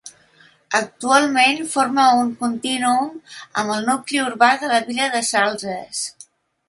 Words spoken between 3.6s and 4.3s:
amb el nucli